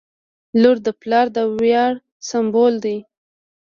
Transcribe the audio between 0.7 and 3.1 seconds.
د پلار د ویاړ سمبول وي.